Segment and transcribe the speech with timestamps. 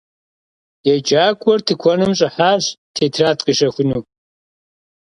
[0.87, 2.63] Yêcak'uer tıkuenım ş'ıhaş
[2.95, 3.99] têtrad khişexunu.